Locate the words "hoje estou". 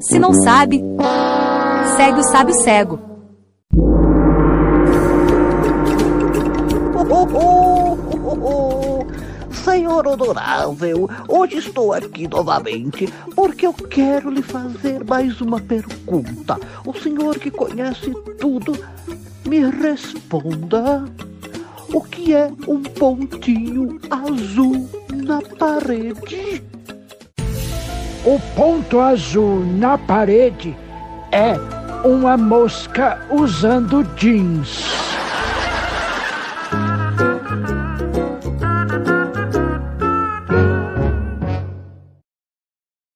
11.26-11.92